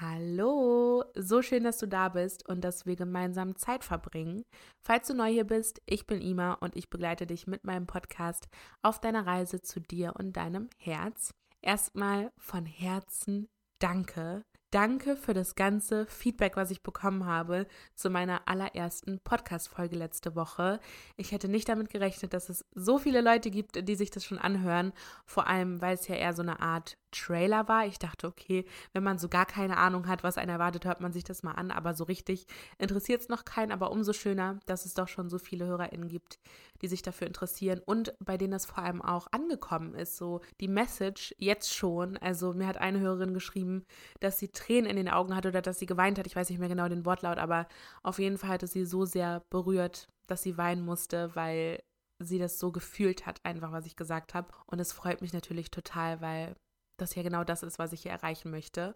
[0.00, 4.44] Hallo, so schön, dass du da bist und dass wir gemeinsam Zeit verbringen.
[4.80, 8.46] Falls du neu hier bist, ich bin Ima und ich begleite dich mit meinem Podcast
[8.80, 11.34] auf deiner Reise zu dir und deinem Herz.
[11.62, 13.48] Erstmal von Herzen
[13.80, 20.34] Danke, Danke für das ganze Feedback, was ich bekommen habe zu meiner allerersten Podcast-Folge letzte
[20.36, 20.78] Woche.
[21.16, 24.36] Ich hätte nicht damit gerechnet, dass es so viele Leute gibt, die sich das schon
[24.36, 24.92] anhören.
[25.24, 27.86] Vor allem, weil es ja eher so eine Art Trailer war.
[27.86, 31.12] Ich dachte, okay, wenn man so gar keine Ahnung hat, was einen erwartet, hört man
[31.12, 31.70] sich das mal an.
[31.70, 32.46] Aber so richtig
[32.78, 33.72] interessiert es noch keinen.
[33.72, 36.38] Aber umso schöner, dass es doch schon so viele HörerInnen gibt,
[36.82, 40.16] die sich dafür interessieren und bei denen das vor allem auch angekommen ist.
[40.16, 42.16] So die Message jetzt schon.
[42.18, 43.84] Also mir hat eine Hörerin geschrieben,
[44.20, 46.26] dass sie Tränen in den Augen hatte oder dass sie geweint hat.
[46.26, 47.66] Ich weiß nicht mehr genau den Wortlaut, aber
[48.02, 51.82] auf jeden Fall hat es sie so sehr berührt, dass sie weinen musste, weil
[52.20, 54.48] sie das so gefühlt hat, einfach was ich gesagt habe.
[54.66, 56.56] Und es freut mich natürlich total, weil
[57.00, 58.94] das ja genau das ist, was ich hier erreichen möchte.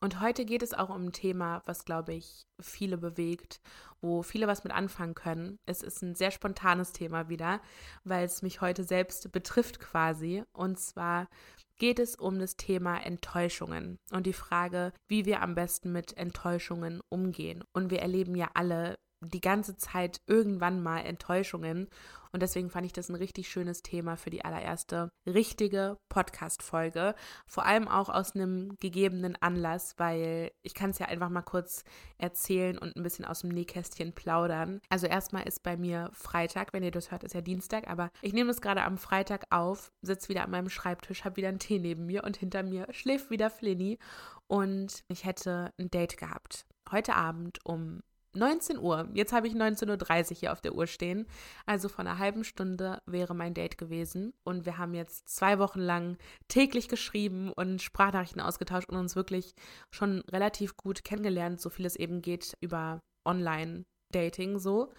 [0.00, 3.60] Und heute geht es auch um ein Thema, was, glaube ich, viele bewegt,
[4.00, 5.58] wo viele was mit anfangen können.
[5.66, 7.60] Es ist ein sehr spontanes Thema wieder,
[8.04, 10.44] weil es mich heute selbst betrifft quasi.
[10.52, 11.26] Und zwar
[11.78, 17.00] geht es um das Thema Enttäuschungen und die Frage, wie wir am besten mit Enttäuschungen
[17.08, 17.64] umgehen.
[17.72, 21.88] Und wir erleben ja alle die ganze Zeit irgendwann mal Enttäuschungen.
[22.30, 27.14] Und deswegen fand ich das ein richtig schönes Thema für die allererste richtige Podcast-Folge.
[27.46, 31.84] Vor allem auch aus einem gegebenen Anlass, weil ich kann es ja einfach mal kurz
[32.18, 34.80] erzählen und ein bisschen aus dem Nähkästchen plaudern.
[34.90, 38.34] Also erstmal ist bei mir Freitag, wenn ihr das hört, ist ja Dienstag, aber ich
[38.34, 41.78] nehme es gerade am Freitag auf, sitze wieder an meinem Schreibtisch, habe wieder einen Tee
[41.78, 43.98] neben mir und hinter mir schläft wieder Flinny
[44.46, 46.66] und ich hätte ein Date gehabt.
[46.90, 48.02] Heute Abend um
[48.38, 49.08] 19 Uhr.
[49.14, 51.26] Jetzt habe ich 19.30 Uhr hier auf der Uhr stehen.
[51.66, 54.32] Also vor einer halben Stunde wäre mein Date gewesen.
[54.44, 56.16] Und wir haben jetzt zwei Wochen lang
[56.48, 59.54] täglich geschrieben und Sprachnachrichten ausgetauscht und uns wirklich
[59.90, 63.84] schon relativ gut kennengelernt, so viel es eben geht über Online.
[64.10, 64.90] Dating so.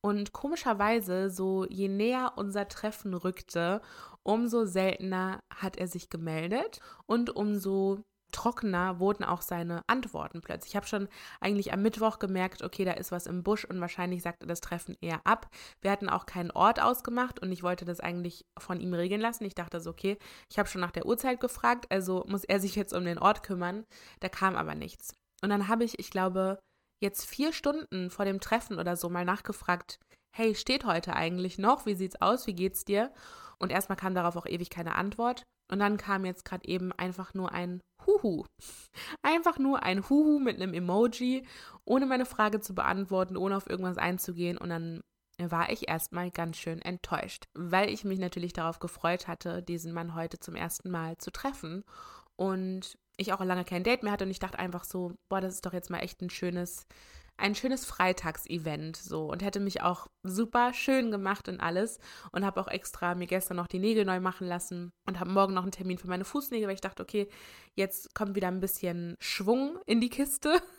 [0.00, 3.80] Und komischerweise, so je näher unser Treffen rückte,
[4.22, 10.72] umso seltener hat er sich gemeldet und umso trockener wurden auch seine Antworten plötzlich.
[10.72, 11.08] Ich habe schon
[11.40, 14.96] eigentlich am Mittwoch gemerkt, okay, da ist was im Busch und wahrscheinlich sagte das Treffen
[15.00, 15.48] eher ab.
[15.80, 19.44] Wir hatten auch keinen Ort ausgemacht und ich wollte das eigentlich von ihm regeln lassen.
[19.44, 20.18] Ich dachte so, okay,
[20.50, 23.42] ich habe schon nach der Uhrzeit gefragt, also muss er sich jetzt um den Ort
[23.42, 23.84] kümmern.
[24.20, 25.14] Da kam aber nichts.
[25.42, 26.58] Und dann habe ich, ich glaube,
[27.00, 29.98] jetzt vier Stunden vor dem Treffen oder so mal nachgefragt,
[30.34, 31.84] hey, steht heute eigentlich noch?
[31.84, 32.46] Wie sieht's aus?
[32.46, 33.12] Wie geht's dir?
[33.62, 35.44] Und erstmal kam darauf auch ewig keine Antwort.
[35.70, 38.44] Und dann kam jetzt gerade eben einfach nur ein Huhu.
[39.22, 41.46] Einfach nur ein Huhu mit einem Emoji,
[41.84, 44.58] ohne meine Frage zu beantworten, ohne auf irgendwas einzugehen.
[44.58, 45.00] Und dann
[45.38, 50.16] war ich erstmal ganz schön enttäuscht, weil ich mich natürlich darauf gefreut hatte, diesen Mann
[50.16, 51.84] heute zum ersten Mal zu treffen.
[52.34, 55.54] Und ich auch lange kein Date mehr hatte und ich dachte einfach so, boah, das
[55.54, 56.86] ist doch jetzt mal echt ein schönes
[57.42, 61.98] ein schönes Freitagsevent so und hätte mich auch super schön gemacht und alles
[62.30, 65.52] und habe auch extra mir gestern noch die Nägel neu machen lassen und habe morgen
[65.52, 67.28] noch einen Termin für meine Fußnägel, weil ich dachte, okay,
[67.74, 70.60] jetzt kommt wieder ein bisschen Schwung in die Kiste.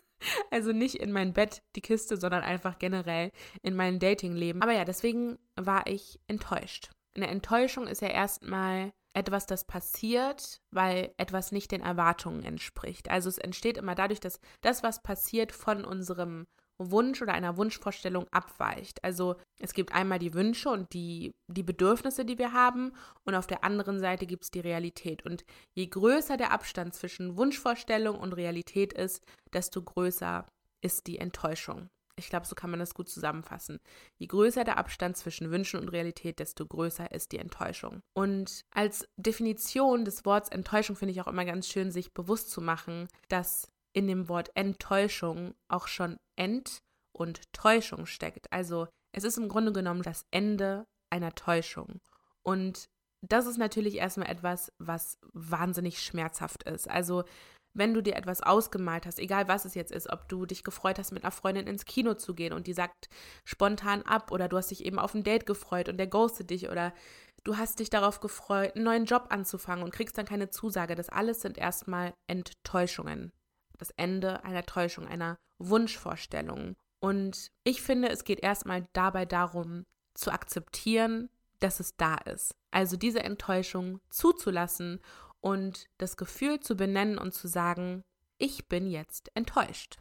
[0.52, 3.30] Also nicht in mein Bett die Kiste, sondern einfach generell
[3.62, 4.62] in mein Datingleben.
[4.62, 6.92] Aber ja, deswegen war ich enttäuscht.
[7.14, 13.10] Eine Enttäuschung ist ja erstmal etwas, das passiert, weil etwas nicht den Erwartungen entspricht.
[13.10, 16.48] Also es entsteht immer dadurch, dass das, was passiert, von unserem
[16.80, 19.04] Wunsch oder einer Wunschvorstellung abweicht.
[19.04, 23.48] Also es gibt einmal die Wünsche und die, die Bedürfnisse, die wir haben, und auf
[23.48, 25.26] der anderen Seite gibt es die Realität.
[25.26, 29.24] Und je größer der Abstand zwischen Wunschvorstellung und Realität ist,
[29.54, 30.46] desto größer
[30.82, 31.90] ist die Enttäuschung.
[32.16, 33.80] Ich glaube, so kann man das gut zusammenfassen.
[34.18, 38.02] Je größer der Abstand zwischen Wünschen und Realität, desto größer ist die Enttäuschung.
[38.14, 42.62] Und als Definition des Wortes Enttäuschung finde ich auch immer ganz schön, sich bewusst zu
[42.62, 46.80] machen, dass in dem Wort Enttäuschung auch schon Ent
[47.16, 48.52] und Täuschung steckt.
[48.52, 52.00] Also es ist im Grunde genommen das Ende einer Täuschung.
[52.44, 52.90] Und
[53.22, 56.90] das ist natürlich erstmal etwas, was wahnsinnig schmerzhaft ist.
[56.90, 57.24] Also
[57.74, 61.00] wenn du dir etwas ausgemalt hast, egal was es jetzt ist, ob du dich gefreut
[61.00, 63.10] hast, mit einer Freundin ins Kino zu gehen und die sagt
[63.46, 66.70] spontan ab oder du hast dich eben auf ein Date gefreut und der ghostet dich
[66.70, 66.94] oder
[67.44, 70.96] du hast dich darauf gefreut, einen neuen Job anzufangen und kriegst dann keine Zusage.
[70.96, 73.32] Das alles sind erstmal Enttäuschungen.
[73.78, 76.76] Das Ende einer Täuschung, einer Wunschvorstellung.
[77.00, 79.84] Und ich finde, es geht erstmal dabei darum,
[80.14, 81.30] zu akzeptieren,
[81.60, 82.56] dass es da ist.
[82.72, 85.02] Also diese Enttäuschung zuzulassen
[85.44, 88.04] und das Gefühl zu benennen und zu sagen,
[88.38, 90.00] ich bin jetzt enttäuscht.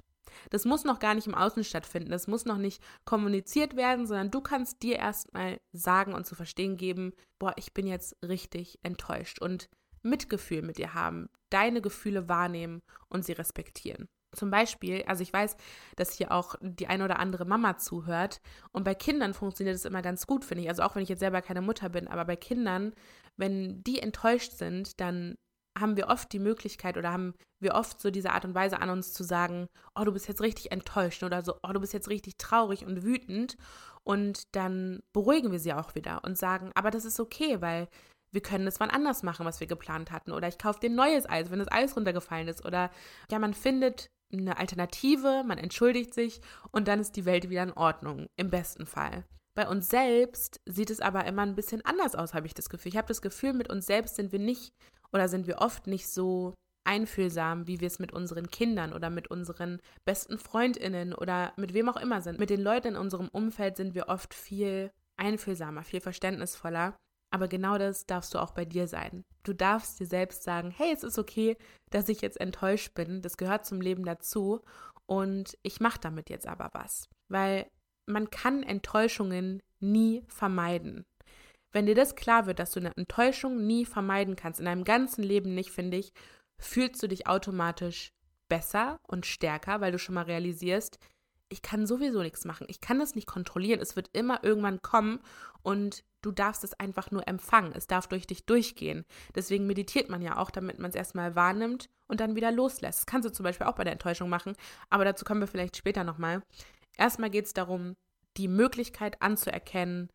[0.51, 4.31] Das muss noch gar nicht im Außen stattfinden, das muss noch nicht kommuniziert werden, sondern
[4.31, 9.41] du kannst dir erstmal sagen und zu verstehen geben, boah, ich bin jetzt richtig enttäuscht.
[9.41, 9.69] Und
[10.03, 14.09] Mitgefühl mit dir haben, deine Gefühle wahrnehmen und sie respektieren.
[14.35, 15.57] Zum Beispiel, also ich weiß,
[15.97, 18.41] dass hier auch die eine oder andere Mama zuhört.
[18.73, 20.69] Und bei Kindern funktioniert es immer ganz gut, finde ich.
[20.69, 22.95] Also auch wenn ich jetzt selber keine Mutter bin, aber bei Kindern,
[23.37, 25.37] wenn die enttäuscht sind, dann
[25.79, 28.91] haben wir oft die Möglichkeit oder haben wir oft so diese Art und Weise an
[28.91, 32.09] uns zu sagen, oh, du bist jetzt richtig enttäuscht oder so, oh, du bist jetzt
[32.09, 33.57] richtig traurig und wütend.
[34.05, 37.89] Und dann beruhigen wir sie auch wieder und sagen, aber das ist okay, weil
[38.33, 40.33] wir können es wann anders machen, was wir geplant hatten.
[40.33, 42.65] Oder ich kaufe dir neues Eis, wenn das Eis runtergefallen ist.
[42.65, 42.91] Oder
[43.31, 46.41] ja, man findet eine Alternative, man entschuldigt sich
[46.71, 49.25] und dann ist die Welt wieder in Ordnung, im besten Fall.
[49.55, 52.91] Bei uns selbst sieht es aber immer ein bisschen anders aus, habe ich das Gefühl.
[52.91, 54.73] Ich habe das Gefühl, mit uns selbst sind wir nicht
[55.13, 59.31] oder sind wir oft nicht so einfühlsam, wie wir es mit unseren Kindern oder mit
[59.31, 62.39] unseren besten Freundinnen oder mit wem auch immer sind.
[62.39, 66.97] Mit den Leuten in unserem Umfeld sind wir oft viel einfühlsamer, viel verständnisvoller.
[67.33, 69.25] Aber genau das darfst du auch bei dir sein.
[69.43, 71.57] Du darfst dir selbst sagen, hey, es ist okay,
[71.91, 73.23] dass ich jetzt enttäuscht bin.
[73.23, 74.61] Das gehört zum Leben dazu.
[75.07, 77.09] Und ich mache damit jetzt aber was.
[77.29, 77.67] Weil
[78.07, 81.05] man kann Enttäuschungen nie vermeiden.
[81.73, 85.23] Wenn dir das klar wird, dass du eine Enttäuschung nie vermeiden kannst, in deinem ganzen
[85.23, 86.13] Leben nicht, finde ich,
[86.59, 88.13] fühlst du dich automatisch
[88.49, 90.99] besser und stärker, weil du schon mal realisierst,
[91.49, 92.67] ich kann sowieso nichts machen.
[92.69, 93.81] Ich kann das nicht kontrollieren.
[93.81, 95.21] Es wird immer irgendwann kommen
[95.63, 97.73] und du darfst es einfach nur empfangen.
[97.75, 99.05] Es darf durch dich durchgehen.
[99.35, 103.01] Deswegen meditiert man ja auch, damit man es erstmal wahrnimmt und dann wieder loslässt.
[103.01, 104.55] Das kannst du zum Beispiel auch bei der Enttäuschung machen,
[104.89, 106.43] aber dazu kommen wir vielleicht später nochmal.
[106.97, 107.95] Erstmal geht es darum,
[108.37, 110.09] die Möglichkeit anzuerkennen,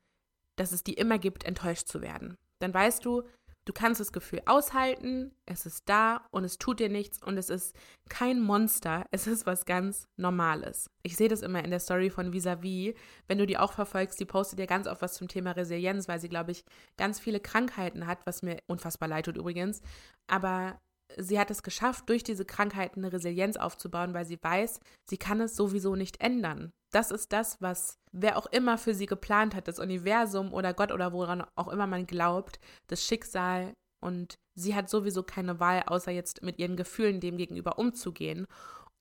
[0.55, 2.35] dass es die immer gibt, enttäuscht zu werden.
[2.59, 3.23] Dann weißt du,
[3.67, 7.49] Du kannst das Gefühl aushalten, es ist da und es tut dir nichts und es
[7.49, 7.75] ist
[8.07, 10.89] kein Monster, es ist was ganz Normales.
[11.03, 12.95] Ich sehe das immer in der Story von Visavi,
[13.27, 16.21] wenn du die auch verfolgst, die postet ja ganz oft was zum Thema Resilienz, weil
[16.21, 16.63] sie, glaube ich,
[16.95, 19.81] ganz viele Krankheiten hat, was mir unfassbar leid tut übrigens.
[20.27, 20.79] Aber
[21.17, 24.79] sie hat es geschafft, durch diese Krankheiten eine Resilienz aufzubauen, weil sie weiß,
[25.09, 26.71] sie kann es sowieso nicht ändern.
[26.91, 30.91] Das ist das, was wer auch immer für sie geplant hat, das Universum oder Gott
[30.91, 36.11] oder woran auch immer man glaubt, das Schicksal und sie hat sowieso keine Wahl, außer
[36.11, 38.47] jetzt mit ihren Gefühlen dem gegenüber umzugehen.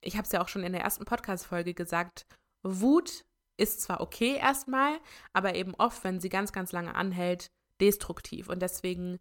[0.00, 2.26] Ich habe es ja auch schon in der ersten Podcast-Folge gesagt,
[2.62, 3.24] Wut
[3.58, 4.98] ist zwar okay erstmal,
[5.32, 7.50] aber eben oft, wenn sie ganz, ganz lange anhält,
[7.80, 8.48] destruktiv.
[8.48, 9.18] Und deswegen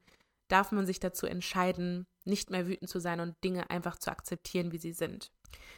[0.50, 4.72] darf man sich dazu entscheiden, nicht mehr wütend zu sein und Dinge einfach zu akzeptieren,
[4.72, 5.32] wie sie sind.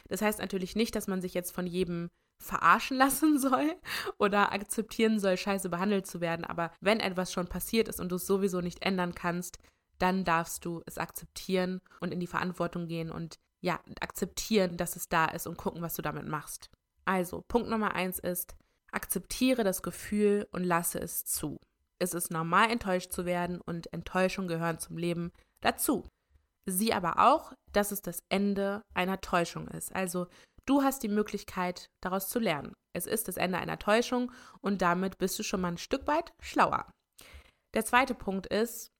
[0.08, 2.08] Das heißt natürlich nicht, dass man sich jetzt von jedem
[2.40, 3.76] verarschen lassen soll
[4.18, 6.44] oder akzeptieren soll, scheiße behandelt zu werden.
[6.44, 9.58] Aber wenn etwas schon passiert ist und du es sowieso nicht ändern kannst,
[9.98, 15.08] dann darfst du es akzeptieren und in die Verantwortung gehen und ja, akzeptieren, dass es
[15.08, 16.70] da ist und gucken, was du damit machst.
[17.04, 18.54] Also, Punkt Nummer eins ist,
[18.92, 21.58] akzeptiere das Gefühl und lasse es zu.
[21.98, 26.08] Es ist normal, enttäuscht zu werden und Enttäuschung gehören zum Leben dazu.
[26.68, 29.94] Sieh aber auch, dass es das Ende einer Täuschung ist.
[29.94, 30.26] Also
[30.68, 32.74] Du hast die Möglichkeit, daraus zu lernen.
[32.94, 34.30] Es ist das Ende einer Täuschung
[34.60, 36.92] und damit bist du schon mal ein Stück weit schlauer.
[37.72, 38.90] Der zweite Punkt ist,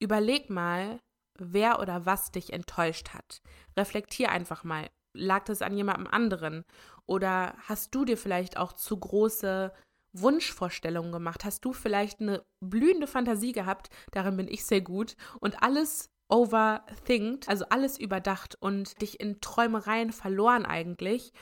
[0.00, 1.00] überleg mal,
[1.36, 3.38] wer oder was dich enttäuscht hat.
[3.76, 4.88] Reflektier einfach mal.
[5.16, 6.62] Lag das an jemandem anderen?
[7.06, 9.72] Oder hast du dir vielleicht auch zu große
[10.12, 11.44] Wunschvorstellungen gemacht?
[11.44, 13.88] Hast du vielleicht eine blühende Fantasie gehabt?
[14.12, 15.16] Darin bin ich sehr gut.
[15.40, 21.32] Und alles overthinkt, also alles überdacht und dich in Träumereien verloren eigentlich.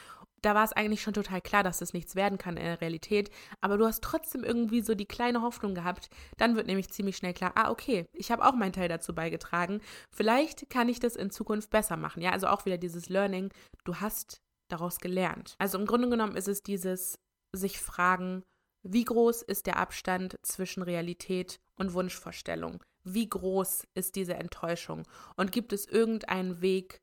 [0.43, 3.31] Da war es eigentlich schon total klar, dass das nichts werden kann in der Realität,
[3.61, 6.09] aber du hast trotzdem irgendwie so die kleine Hoffnung gehabt.
[6.37, 9.81] Dann wird nämlich ziemlich schnell klar, ah, okay, ich habe auch meinen Teil dazu beigetragen.
[10.11, 12.23] Vielleicht kann ich das in Zukunft besser machen.
[12.23, 13.53] Ja, also auch wieder dieses Learning,
[13.85, 15.55] du hast daraus gelernt.
[15.59, 17.21] Also im Grunde genommen ist es dieses
[17.55, 18.43] sich fragen,
[18.83, 22.83] wie groß ist der Abstand zwischen Realität und Wunschvorstellung?
[23.05, 25.05] Wie groß ist diese Enttäuschung
[25.37, 27.03] und gibt es irgendeinen Weg,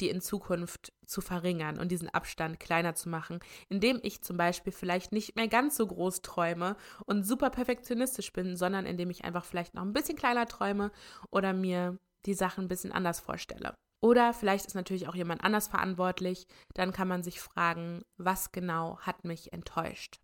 [0.00, 4.72] die in Zukunft zu verringern und diesen Abstand kleiner zu machen, indem ich zum Beispiel
[4.72, 9.44] vielleicht nicht mehr ganz so groß träume und super perfektionistisch bin, sondern indem ich einfach
[9.44, 10.92] vielleicht noch ein bisschen kleiner träume
[11.30, 13.74] oder mir die Sachen ein bisschen anders vorstelle.
[14.00, 18.98] Oder vielleicht ist natürlich auch jemand anders verantwortlich, dann kann man sich fragen, was genau
[19.00, 20.20] hat mich enttäuscht.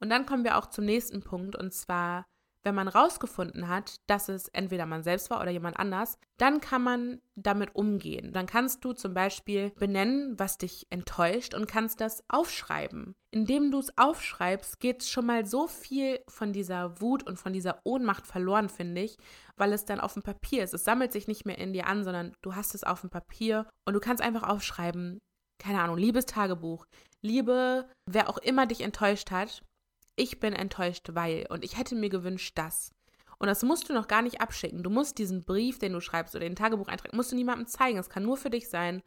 [0.00, 2.24] Und dann kommen wir auch zum nächsten Punkt und zwar
[2.64, 6.82] wenn man rausgefunden hat, dass es entweder man selbst war oder jemand anders, dann kann
[6.82, 8.32] man damit umgehen.
[8.32, 13.14] Dann kannst du zum Beispiel benennen, was dich enttäuscht und kannst das aufschreiben.
[13.30, 17.80] Indem du es aufschreibst, geht schon mal so viel von dieser Wut und von dieser
[17.84, 19.16] Ohnmacht verloren, finde ich,
[19.56, 20.74] weil es dann auf dem Papier ist.
[20.74, 23.66] Es sammelt sich nicht mehr in dir an, sondern du hast es auf dem Papier
[23.86, 25.18] und du kannst einfach aufschreiben,
[25.58, 26.86] keine Ahnung, liebes Tagebuch,
[27.22, 29.62] liebe, wer auch immer dich enttäuscht hat,
[30.16, 32.92] ich bin enttäuscht, weil und ich hätte mir gewünscht, dass.
[33.38, 34.82] Und das musst du noch gar nicht abschicken.
[34.82, 37.98] Du musst diesen Brief, den du schreibst oder den Tagebucheintrag, musst du niemandem zeigen.
[37.98, 39.02] Es kann nur für dich sein.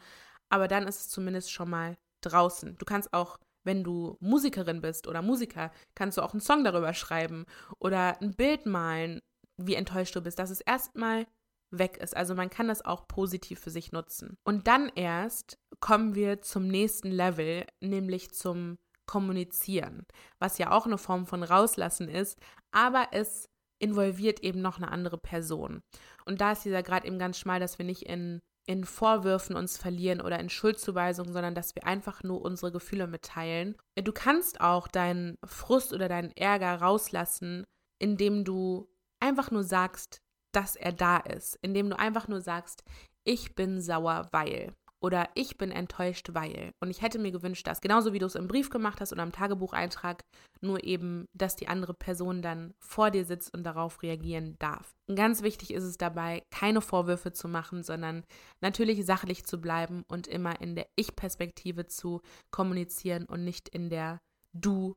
[0.50, 2.78] Aber dann ist es zumindest schon mal draußen.
[2.78, 6.94] Du kannst auch, wenn du Musikerin bist oder Musiker, kannst du auch einen Song darüber
[6.94, 7.46] schreiben
[7.80, 9.22] oder ein Bild malen,
[9.58, 11.28] wie enttäuscht du bist, dass es erstmal
[11.72, 12.16] weg ist.
[12.16, 14.38] Also man kann das auch positiv für sich nutzen.
[14.44, 20.06] Und dann erst kommen wir zum nächsten Level, nämlich zum Kommunizieren,
[20.40, 22.40] was ja auch eine Form von Rauslassen ist,
[22.72, 25.82] aber es involviert eben noch eine andere Person.
[26.26, 29.78] Und da ist dieser Grad eben ganz schmal, dass wir nicht in, in Vorwürfen uns
[29.78, 33.76] verlieren oder in Schuldzuweisungen, sondern dass wir einfach nur unsere Gefühle mitteilen.
[33.96, 37.66] Du kannst auch deinen Frust oder deinen Ärger rauslassen,
[38.00, 38.88] indem du
[39.20, 40.20] einfach nur sagst,
[40.52, 42.84] dass er da ist, indem du einfach nur sagst,
[43.24, 46.72] ich bin sauer, weil oder ich bin enttäuscht, weil.
[46.80, 49.24] Und ich hätte mir gewünscht, dass genauso wie du es im Brief gemacht hast oder
[49.24, 50.24] im Tagebucheintrag,
[50.62, 54.96] nur eben, dass die andere Person dann vor dir sitzt und darauf reagieren darf.
[55.08, 58.24] Und ganz wichtig ist es dabei, keine Vorwürfe zu machen, sondern
[58.62, 62.22] natürlich sachlich zu bleiben und immer in der Ich-Perspektive zu
[62.52, 64.20] kommunizieren und nicht in der
[64.54, 64.96] Du-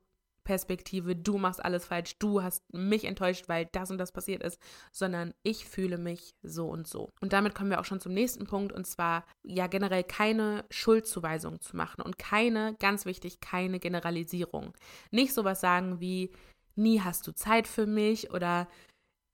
[0.49, 4.59] Perspektive, du machst alles falsch, du hast mich enttäuscht, weil das und das passiert ist,
[4.91, 7.11] sondern ich fühle mich so und so.
[7.21, 11.61] Und damit kommen wir auch schon zum nächsten Punkt und zwar ja generell keine Schuldzuweisung
[11.61, 14.73] zu machen und keine, ganz wichtig, keine Generalisierung.
[15.11, 16.31] Nicht sowas sagen wie,
[16.73, 18.67] nie hast du Zeit für mich oder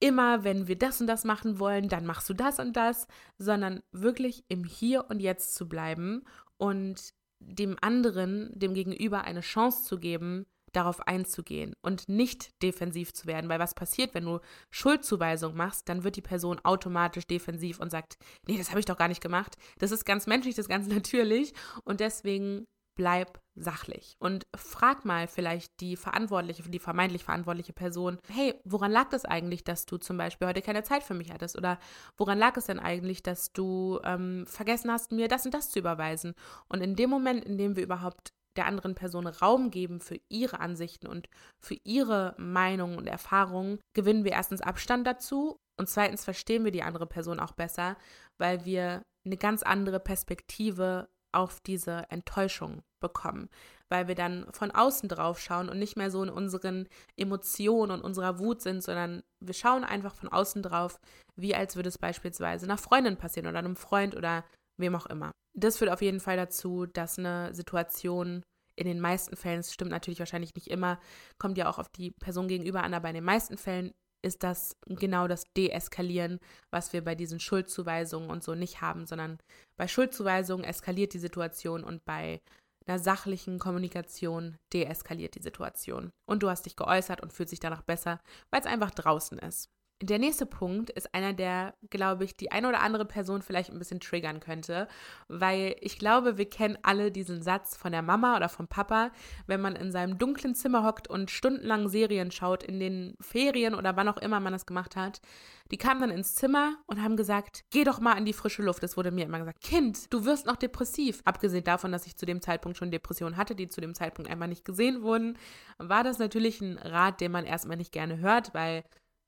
[0.00, 3.06] immer, wenn wir das und das machen wollen, dann machst du das und das,
[3.38, 6.24] sondern wirklich im Hier und Jetzt zu bleiben
[6.58, 10.44] und dem anderen, dem Gegenüber eine Chance zu geben,
[10.76, 13.48] darauf einzugehen und nicht defensiv zu werden.
[13.48, 14.40] Weil was passiert, wenn du
[14.70, 18.98] Schuldzuweisung machst, dann wird die Person automatisch defensiv und sagt, nee, das habe ich doch
[18.98, 19.56] gar nicht gemacht.
[19.78, 21.54] Das ist ganz menschlich, das ist ganz natürlich
[21.84, 22.66] und deswegen
[22.96, 29.08] bleib sachlich und frag mal vielleicht die verantwortliche, die vermeintlich verantwortliche Person, hey, woran lag
[29.10, 31.56] das eigentlich, dass du zum Beispiel heute keine Zeit für mich hattest?
[31.56, 31.78] Oder
[32.16, 35.78] woran lag es denn eigentlich, dass du ähm, vergessen hast, mir das und das zu
[35.78, 36.34] überweisen?
[36.68, 40.60] Und in dem Moment, in dem wir überhaupt der anderen Person Raum geben für ihre
[40.60, 41.28] Ansichten und
[41.60, 46.82] für ihre Meinungen und Erfahrungen, gewinnen wir erstens Abstand dazu und zweitens verstehen wir die
[46.82, 47.96] andere Person auch besser,
[48.38, 53.50] weil wir eine ganz andere Perspektive auf diese Enttäuschung bekommen,
[53.90, 58.00] weil wir dann von außen drauf schauen und nicht mehr so in unseren Emotionen und
[58.02, 60.98] unserer Wut sind, sondern wir schauen einfach von außen drauf,
[61.36, 64.44] wie als würde es beispielsweise einer Freundin passieren oder einem Freund oder
[64.78, 65.32] wem auch immer.
[65.58, 68.42] Das führt auf jeden Fall dazu, dass eine Situation
[68.76, 71.00] in den meisten Fällen, es stimmt natürlich wahrscheinlich nicht immer,
[71.38, 74.76] kommt ja auch auf die Person gegenüber an, aber in den meisten Fällen ist das
[74.86, 79.38] genau das Deeskalieren, was wir bei diesen Schuldzuweisungen und so nicht haben, sondern
[79.78, 82.40] bei Schuldzuweisungen eskaliert die Situation und bei
[82.86, 86.10] einer sachlichen Kommunikation deeskaliert die Situation.
[86.28, 88.20] Und du hast dich geäußert und fühlst dich danach besser,
[88.50, 89.68] weil es einfach draußen ist.
[90.02, 93.78] Der nächste Punkt ist einer, der, glaube ich, die eine oder andere Person vielleicht ein
[93.78, 94.88] bisschen triggern könnte,
[95.28, 99.10] weil ich glaube, wir kennen alle diesen Satz von der Mama oder vom Papa,
[99.46, 103.96] wenn man in seinem dunklen Zimmer hockt und stundenlang Serien schaut, in den Ferien oder
[103.96, 105.22] wann auch immer man das gemacht hat.
[105.70, 108.82] Die kamen dann ins Zimmer und haben gesagt, geh doch mal an die frische Luft.
[108.82, 111.22] Es wurde mir immer gesagt, Kind, du wirst noch depressiv.
[111.24, 114.48] Abgesehen davon, dass ich zu dem Zeitpunkt schon Depressionen hatte, die zu dem Zeitpunkt einmal
[114.48, 115.38] nicht gesehen wurden,
[115.78, 118.84] war das natürlich ein Rat, den man erstmal nicht gerne hört, weil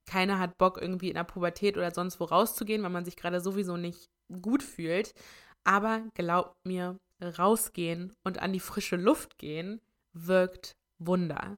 [0.09, 3.39] keiner hat Bock, irgendwie in der Pubertät oder sonst wo rauszugehen, weil man sich gerade
[3.39, 4.09] sowieso nicht
[4.41, 5.13] gut fühlt.
[5.63, 9.81] Aber glaubt mir, rausgehen und an die frische Luft gehen
[10.13, 11.57] wirkt Wunder.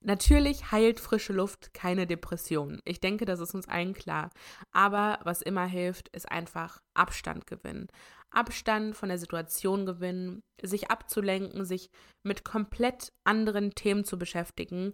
[0.00, 2.80] Natürlich heilt frische Luft keine Depression.
[2.84, 4.30] Ich denke, das ist uns allen klar.
[4.72, 7.88] Aber was immer hilft, ist einfach Abstand gewinnen.
[8.30, 11.90] Abstand von der Situation gewinnen, sich abzulenken, sich
[12.22, 14.92] mit komplett anderen Themen zu beschäftigen,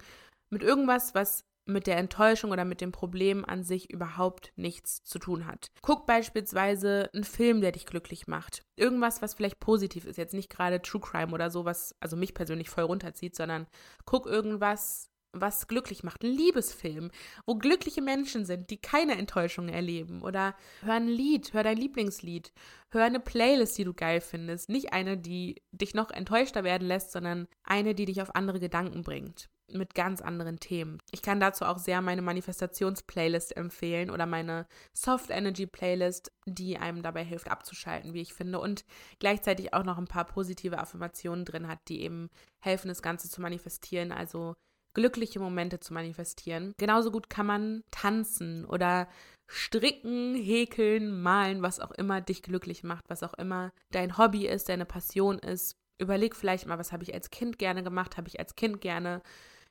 [0.50, 5.18] mit irgendwas, was mit der Enttäuschung oder mit dem Problem an sich überhaupt nichts zu
[5.18, 5.70] tun hat.
[5.82, 8.64] Guck beispielsweise einen Film, der dich glücklich macht.
[8.76, 12.34] Irgendwas, was vielleicht positiv ist, jetzt nicht gerade True Crime oder so, was also mich
[12.34, 13.66] persönlich voll runterzieht, sondern
[14.04, 16.22] guck irgendwas, was glücklich macht.
[16.22, 17.10] Ein Liebesfilm,
[17.46, 20.22] wo glückliche Menschen sind, die keine Enttäuschung erleben.
[20.22, 22.52] Oder hör ein Lied, hör dein Lieblingslied.
[22.90, 24.68] Hör eine Playlist, die du geil findest.
[24.68, 29.02] Nicht eine, die dich noch enttäuschter werden lässt, sondern eine, die dich auf andere Gedanken
[29.02, 30.98] bringt mit ganz anderen Themen.
[31.10, 37.02] Ich kann dazu auch sehr meine Manifestations-Playlist empfehlen oder meine Soft Energy Playlist, die einem
[37.02, 38.84] dabei hilft abzuschalten, wie ich finde, und
[39.18, 42.28] gleichzeitig auch noch ein paar positive Affirmationen drin hat, die eben
[42.62, 44.54] helfen, das Ganze zu manifestieren, also
[44.94, 46.74] glückliche Momente zu manifestieren.
[46.78, 49.08] Genauso gut kann man tanzen oder
[49.48, 54.68] stricken, häkeln, malen, was auch immer dich glücklich macht, was auch immer dein Hobby ist,
[54.68, 55.76] deine Passion ist.
[55.98, 59.22] Überleg vielleicht mal, was habe ich als Kind gerne gemacht, habe ich als Kind gerne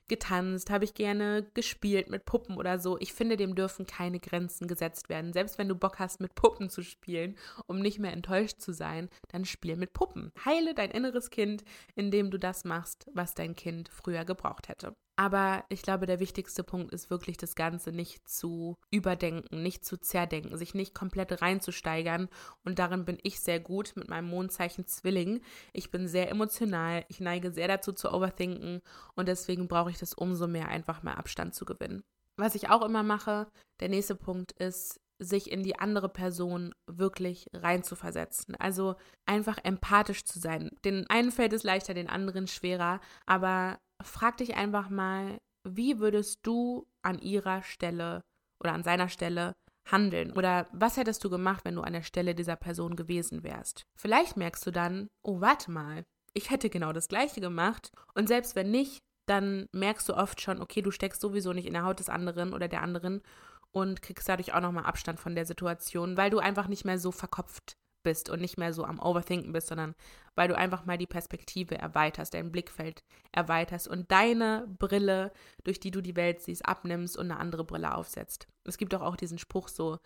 [0.08, 2.98] getanzt, habe ich gerne gespielt mit Puppen oder so.
[2.98, 5.32] Ich finde, dem dürfen keine Grenzen gesetzt werden.
[5.32, 9.08] Selbst wenn du Bock hast, mit Puppen zu spielen, um nicht mehr enttäuscht zu sein,
[9.28, 10.32] dann spiel mit Puppen.
[10.44, 14.94] Heile dein inneres Kind, indem du das machst, was dein Kind früher gebraucht hätte.
[15.22, 19.96] Aber ich glaube, der wichtigste Punkt ist wirklich, das Ganze nicht zu überdenken, nicht zu
[19.96, 22.28] zerdenken, sich nicht komplett reinzusteigern.
[22.64, 25.40] Und darin bin ich sehr gut mit meinem Mondzeichen Zwilling.
[25.72, 28.82] Ich bin sehr emotional, ich neige sehr dazu zu overthinken
[29.14, 32.02] und deswegen brauche ich das umso mehr, einfach mal Abstand zu gewinnen.
[32.36, 33.46] Was ich auch immer mache,
[33.78, 38.56] der nächste Punkt ist, sich in die andere Person wirklich reinzuversetzen.
[38.56, 40.70] Also einfach empathisch zu sein.
[40.84, 46.40] Den einen fällt es leichter, den anderen schwerer, aber frag dich einfach mal, wie würdest
[46.42, 48.22] du an ihrer Stelle
[48.60, 49.54] oder an seiner Stelle
[49.90, 50.32] handeln?
[50.32, 53.82] Oder was hättest du gemacht, wenn du an der Stelle dieser Person gewesen wärst?
[53.96, 56.04] Vielleicht merkst du dann, oh, warte mal,
[56.34, 57.90] ich hätte genau das gleiche gemacht.
[58.14, 61.74] Und selbst wenn nicht, dann merkst du oft schon, okay, du steckst sowieso nicht in
[61.74, 63.22] der Haut des anderen oder der anderen
[63.70, 67.12] und kriegst dadurch auch nochmal Abstand von der Situation, weil du einfach nicht mehr so
[67.12, 69.94] verkopft bist und nicht mehr so am Overthinken bist, sondern
[70.34, 75.32] weil du einfach mal die Perspektive erweiterst, dein Blickfeld erweiterst und deine Brille,
[75.64, 78.46] durch die du die Welt siehst, abnimmst und eine andere Brille aufsetzt.
[78.64, 79.98] Es gibt doch auch diesen Spruch so,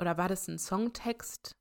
[0.00, 1.52] oder war das ein Songtext?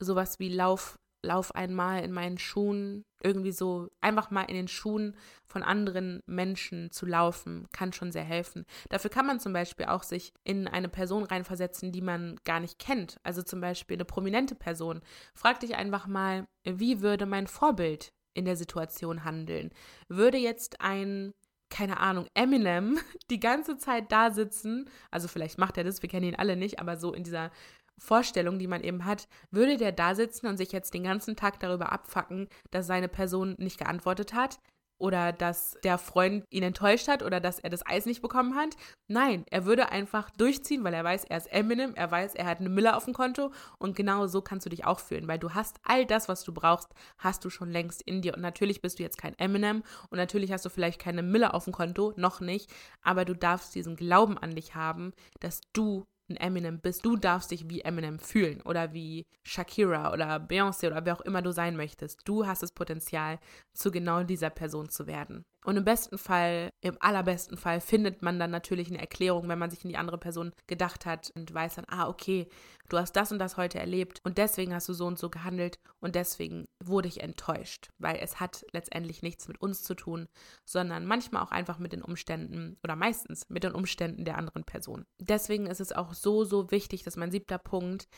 [0.00, 5.16] Sowas wie Lauf lauf einmal in meinen Schuhen, irgendwie so einfach mal in den Schuhen
[5.44, 8.66] von anderen Menschen zu laufen, kann schon sehr helfen.
[8.88, 12.78] Dafür kann man zum Beispiel auch sich in eine Person reinversetzen, die man gar nicht
[12.78, 13.18] kennt.
[13.22, 15.00] Also zum Beispiel eine prominente Person.
[15.34, 19.70] Frag dich einfach mal, wie würde mein Vorbild in der Situation handeln?
[20.08, 21.32] Würde jetzt ein
[21.72, 22.98] keine Ahnung, Eminem
[23.30, 26.78] die ganze Zeit da sitzen, also vielleicht macht er das, wir kennen ihn alle nicht,
[26.80, 27.50] aber so in dieser
[27.98, 31.60] Vorstellung, die man eben hat, würde der da sitzen und sich jetzt den ganzen Tag
[31.60, 34.58] darüber abfacken, dass seine Person nicht geantwortet hat
[35.02, 38.76] oder dass der Freund ihn enttäuscht hat oder dass er das Eis nicht bekommen hat.
[39.08, 42.60] Nein, er würde einfach durchziehen, weil er weiß, er ist Eminem, er weiß, er hat
[42.60, 45.54] eine Mille auf dem Konto und genau so kannst du dich auch fühlen, weil du
[45.54, 49.00] hast all das, was du brauchst, hast du schon längst in dir und natürlich bist
[49.00, 52.38] du jetzt kein Eminem und natürlich hast du vielleicht keine Mille auf dem Konto, noch
[52.38, 57.04] nicht, aber du darfst diesen Glauben an dich haben, dass du ein Eminem bist.
[57.04, 61.42] Du darfst dich wie Eminem fühlen oder wie Shakira oder Beyoncé oder wer auch immer
[61.42, 62.20] du sein möchtest.
[62.24, 63.38] Du hast das Potenzial,
[63.72, 65.44] zu genau dieser Person zu werden.
[65.64, 69.70] Und im besten Fall, im allerbesten Fall, findet man dann natürlich eine Erklärung, wenn man
[69.70, 72.48] sich in die andere Person gedacht hat und weiß dann, ah, okay,
[72.88, 75.78] du hast das und das heute erlebt und deswegen hast du so und so gehandelt
[76.00, 80.28] und deswegen wurde ich enttäuscht, weil es hat letztendlich nichts mit uns zu tun,
[80.64, 85.04] sondern manchmal auch einfach mit den Umständen oder meistens mit den Umständen der anderen Person.
[85.20, 88.08] Deswegen ist es auch so, so wichtig, dass mein siebter Punkt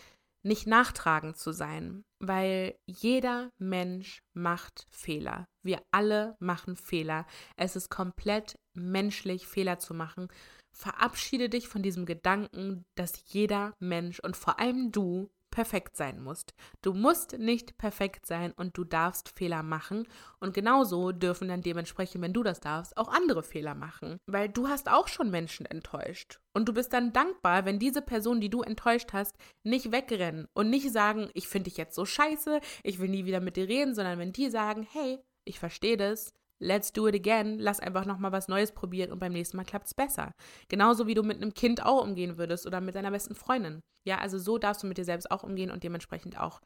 [0.44, 5.46] nicht nachtragend zu sein, weil jeder Mensch macht Fehler.
[5.62, 7.26] Wir alle machen Fehler.
[7.56, 10.28] Es ist komplett menschlich, Fehler zu machen.
[10.72, 16.52] Verabschiede dich von diesem Gedanken, dass jeder Mensch und vor allem du perfekt sein musst.
[16.82, 20.06] Du musst nicht perfekt sein und du darfst Fehler machen.
[20.40, 24.18] Und genauso dürfen dann dementsprechend, wenn du das darfst, auch andere Fehler machen.
[24.26, 26.40] Weil du hast auch schon Menschen enttäuscht.
[26.52, 30.70] Und du bist dann dankbar, wenn diese Person, die du enttäuscht hast, nicht wegrennen und
[30.70, 33.94] nicht sagen, ich finde dich jetzt so scheiße, ich will nie wieder mit dir reden,
[33.94, 38.32] sondern wenn die sagen, hey, ich verstehe das, let's do it again, lass einfach nochmal
[38.32, 40.32] was Neues probieren und beim nächsten Mal klappt es besser.
[40.68, 43.80] Genauso wie du mit einem Kind auch umgehen würdest oder mit deiner besten Freundin.
[44.06, 46.60] Ja, also so darfst du mit dir selbst auch umgehen und dementsprechend auch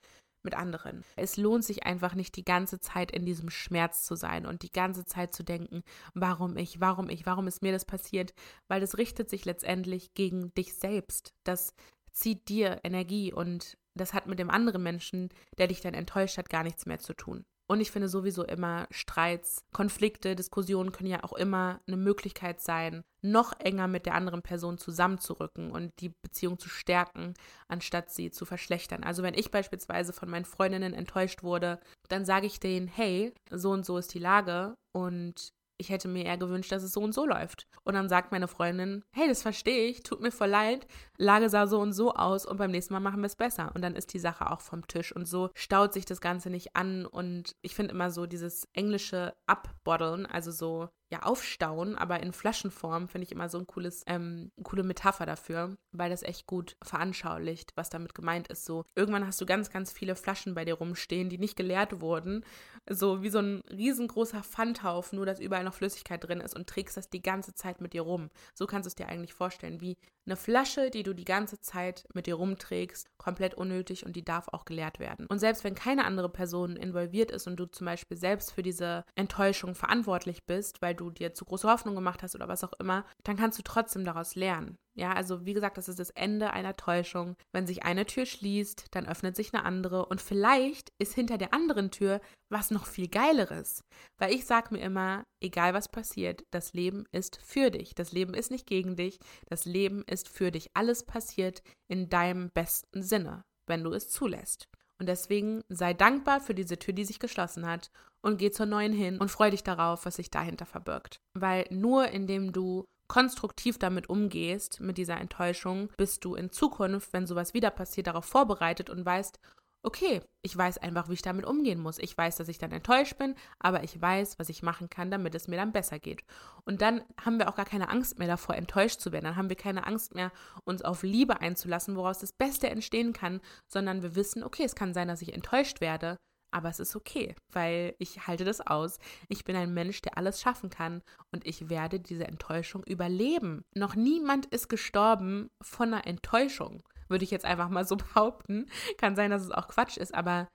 [0.44, 1.04] mit anderen.
[1.16, 4.70] Es lohnt sich einfach nicht die ganze Zeit in diesem Schmerz zu sein und die
[4.70, 5.82] ganze Zeit zu denken,
[6.14, 8.32] warum ich, warum ich, warum ist mir das passiert,
[8.68, 11.34] weil das richtet sich letztendlich gegen dich selbst.
[11.44, 11.74] Das
[12.12, 16.48] zieht dir Energie und das hat mit dem anderen Menschen, der dich dann enttäuscht hat,
[16.48, 17.44] gar nichts mehr zu tun.
[17.70, 23.04] Und ich finde sowieso immer Streits, Konflikte, Diskussionen können ja auch immer eine Möglichkeit sein,
[23.20, 27.34] noch enger mit der anderen Person zusammenzurücken und die Beziehung zu stärken,
[27.68, 29.04] anstatt sie zu verschlechtern.
[29.04, 31.78] Also wenn ich beispielsweise von meinen Freundinnen enttäuscht wurde,
[32.08, 36.24] dann sage ich denen, hey, so und so ist die Lage und ich hätte mir
[36.24, 37.66] eher gewünscht, dass es so und so läuft.
[37.84, 40.86] Und dann sagt meine Freundin, hey, das verstehe ich, tut mir voll leid,
[41.16, 43.72] Lage sah so und so aus und beim nächsten Mal machen wir es besser.
[43.74, 46.76] Und dann ist die Sache auch vom Tisch und so staut sich das Ganze nicht
[46.76, 47.06] an.
[47.06, 53.08] Und ich finde immer so dieses englische Abbotteln, also so ja, aufstauen, aber in Flaschenform
[53.08, 57.72] finde ich immer so ein cooles, ähm, coole Metapher dafür, weil das echt gut veranschaulicht,
[57.76, 58.66] was damit gemeint ist.
[58.66, 62.44] So, irgendwann hast du ganz, ganz viele Flaschen bei dir rumstehen, die nicht geleert wurden.
[62.90, 66.96] So wie so ein riesengroßer Pfandhaufen, nur dass überall noch Flüssigkeit drin ist und trägst
[66.96, 68.30] das die ganze Zeit mit dir rum.
[68.54, 69.96] So kannst du es dir eigentlich vorstellen, wie
[70.26, 74.48] eine Flasche, die du die ganze Zeit mit dir rumträgst, komplett unnötig und die darf
[74.48, 75.26] auch geleert werden.
[75.26, 79.04] Und selbst wenn keine andere Person involviert ist und du zum Beispiel selbst für diese
[79.14, 83.04] Enttäuschung verantwortlich bist, weil du dir zu große Hoffnung gemacht hast oder was auch immer,
[83.24, 84.78] dann kannst du trotzdem daraus lernen.
[84.98, 87.36] Ja, also wie gesagt, das ist das Ende einer Täuschung.
[87.52, 91.54] Wenn sich eine Tür schließt, dann öffnet sich eine andere und vielleicht ist hinter der
[91.54, 93.84] anderen Tür was noch viel geileres.
[94.16, 97.94] Weil ich sage mir immer, egal was passiert, das Leben ist für dich.
[97.94, 100.70] Das Leben ist nicht gegen dich, das Leben ist für dich.
[100.74, 104.66] Alles passiert in deinem besten Sinne, wenn du es zulässt.
[104.98, 108.92] Und deswegen sei dankbar für diese Tür, die sich geschlossen hat und geh zur neuen
[108.92, 111.20] hin und freu dich darauf, was sich dahinter verbirgt.
[111.34, 117.26] Weil nur indem du konstruktiv damit umgehst, mit dieser Enttäuschung, bist du in Zukunft, wenn
[117.26, 119.40] sowas wieder passiert, darauf vorbereitet und weißt,
[119.82, 121.98] okay, ich weiß einfach, wie ich damit umgehen muss.
[121.98, 125.34] Ich weiß, dass ich dann enttäuscht bin, aber ich weiß, was ich machen kann, damit
[125.34, 126.24] es mir dann besser geht.
[126.64, 129.24] Und dann haben wir auch gar keine Angst mehr davor, enttäuscht zu werden.
[129.24, 130.32] Dann haben wir keine Angst mehr,
[130.64, 134.94] uns auf Liebe einzulassen, woraus das Beste entstehen kann, sondern wir wissen, okay, es kann
[134.94, 136.18] sein, dass ich enttäuscht werde,
[136.50, 138.98] aber es ist okay, weil ich halte das aus.
[139.28, 143.64] Ich bin ein Mensch, der alles schaffen kann und ich werde diese Enttäuschung überleben.
[143.74, 148.66] Noch niemand ist gestorben von einer Enttäuschung würde ich jetzt einfach mal so behaupten.
[148.98, 150.48] Kann sein, dass es auch Quatsch ist, aber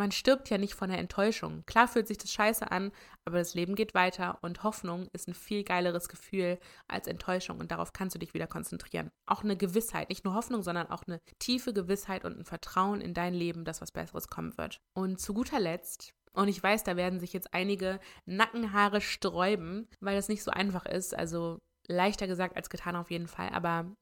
[0.00, 1.62] man stirbt ja nicht von der Enttäuschung.
[1.66, 2.90] Klar fühlt sich das scheiße an,
[3.26, 6.58] aber das Leben geht weiter und Hoffnung ist ein viel geileres Gefühl
[6.88, 9.10] als Enttäuschung und darauf kannst du dich wieder konzentrieren.
[9.26, 13.12] Auch eine Gewissheit, nicht nur Hoffnung, sondern auch eine tiefe Gewissheit und ein Vertrauen in
[13.12, 14.80] dein Leben, dass was Besseres kommen wird.
[14.94, 20.16] Und zu guter Letzt und ich weiß, da werden sich jetzt einige Nackenhaare sträuben, weil
[20.16, 21.14] das nicht so einfach ist.
[21.14, 21.58] Also
[21.88, 23.50] leichter gesagt als getan auf jeden Fall.
[23.50, 23.92] Aber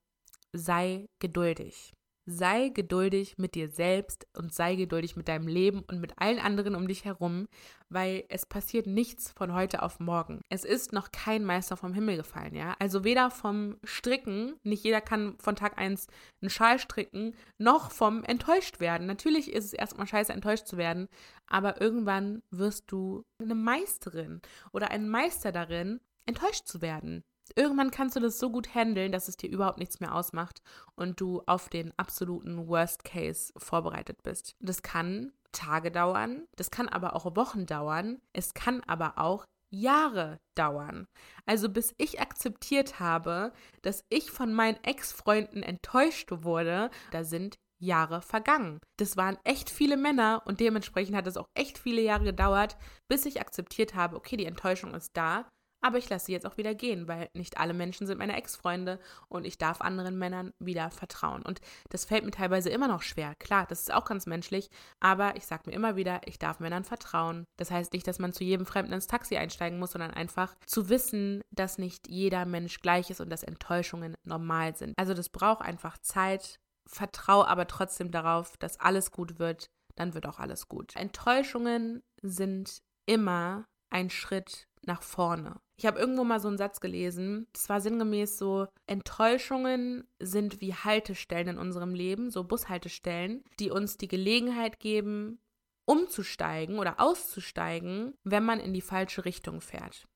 [0.53, 1.93] sei geduldig.
[2.31, 6.75] Sei geduldig mit dir selbst und sei geduldig mit deinem Leben und mit allen anderen
[6.75, 7.49] um dich herum,
[7.89, 10.43] weil es passiert nichts von heute auf morgen.
[10.51, 12.77] Es ist noch kein Meister vom Himmel gefallen, ja?
[12.81, 16.07] Also weder vom Stricken, nicht jeder kann von Tag 1
[16.43, 19.07] einen Schal stricken, noch vom enttäuscht werden.
[19.07, 21.09] Natürlich ist es erstmal scheiße, enttäuscht zu werden,
[21.47, 27.25] aber irgendwann wirst du eine Meisterin oder ein Meister darin, enttäuscht zu werden.
[27.57, 30.63] Irgendwann kannst du das so gut handeln, dass es dir überhaupt nichts mehr ausmacht
[30.95, 34.55] und du auf den absoluten Worst Case vorbereitet bist.
[34.61, 40.39] Das kann Tage dauern, das kann aber auch Wochen dauern, es kann aber auch Jahre
[40.55, 41.07] dauern.
[41.47, 48.23] Also bis ich akzeptiert habe, dass ich von meinen Ex-Freunden enttäuscht wurde, da sind Jahre
[48.23, 48.81] vergangen.
[48.97, 52.77] Das waren echt viele Männer und dementsprechend hat es auch echt viele Jahre gedauert,
[53.09, 55.49] bis ich akzeptiert habe, okay, die Enttäuschung ist da
[55.81, 58.99] aber ich lasse sie jetzt auch wieder gehen, weil nicht alle Menschen sind meine Ex-Freunde
[59.29, 61.43] und ich darf anderen Männern wieder vertrauen.
[61.43, 61.61] Und
[61.91, 63.35] das fällt mir teilweise immer noch schwer.
[63.37, 66.85] Klar, das ist auch ganz menschlich, aber ich sage mir immer wieder, ich darf Männern
[66.85, 67.45] vertrauen.
[67.57, 70.89] Das heißt nicht, dass man zu jedem Fremden ins Taxi einsteigen muss, sondern einfach zu
[70.89, 74.95] wissen, dass nicht jeder Mensch gleich ist und dass Enttäuschungen normal sind.
[74.99, 76.59] Also das braucht einfach Zeit.
[76.89, 80.97] Vertrau aber trotzdem darauf, dass alles gut wird, dann wird auch alles gut.
[80.97, 85.61] Enttäuschungen sind immer ein Schritt nach vorne.
[85.79, 90.75] Ich habe irgendwo mal so einen Satz gelesen, das war sinngemäß so, Enttäuschungen sind wie
[90.75, 95.39] Haltestellen in unserem Leben, so Bushaltestellen, die uns die Gelegenheit geben,
[95.87, 100.09] umzusteigen oder auszusteigen, wenn man in die falsche Richtung fährt.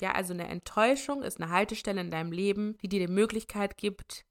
[0.00, 4.26] Ja, also eine Enttäuschung ist eine Haltestelle in deinem Leben, die dir die Möglichkeit gibt,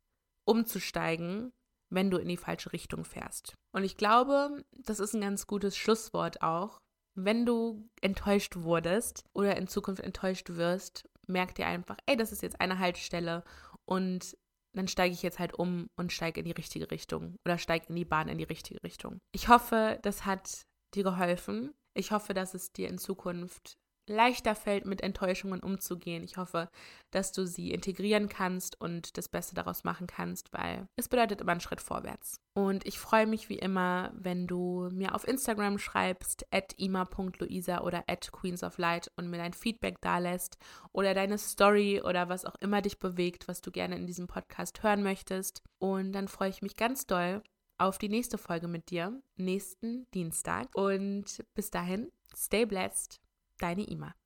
[0.46, 1.54] umzusteigen,
[1.90, 3.56] wenn du in die falsche Richtung fährst.
[3.72, 6.82] Und ich glaube, das ist ein ganz gutes Schlusswort auch,
[7.16, 12.44] wenn du enttäuscht wurdest oder in Zukunft enttäuscht wirst, merk dir einfach, ey, das ist
[12.44, 13.44] jetzt eine Haltestelle
[13.86, 14.38] und
[14.74, 17.96] dann steige ich jetzt halt um und steige in die richtige Richtung oder steige in
[17.96, 19.20] die Bahn in die richtige Richtung.
[19.32, 21.74] Ich hoffe, das hat dir geholfen.
[21.94, 26.24] Ich hoffe, dass es dir in Zukunft leichter fällt, mit Enttäuschungen umzugehen.
[26.24, 26.70] Ich hoffe,
[27.12, 31.52] dass du sie integrieren kannst und das Beste daraus machen kannst, weil es bedeutet immer
[31.52, 32.42] einen Schritt vorwärts.
[32.54, 38.04] Und ich freue mich wie immer, wenn du mir auf Instagram schreibst, at ima.luisa oder
[38.08, 40.58] at queensoflight und mir dein Feedback dalässt
[40.92, 44.84] oder deine Story oder was auch immer dich bewegt, was du gerne in diesem Podcast
[44.84, 45.64] hören möchtest.
[45.80, 47.42] Und dann freue ich mich ganz doll
[47.78, 50.70] auf die nächste Folge mit dir, nächsten Dienstag.
[50.76, 53.25] Und bis dahin, stay blessed.
[53.60, 54.16] Deine Ima.